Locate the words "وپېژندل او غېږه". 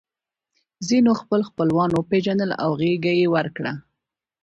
1.93-3.13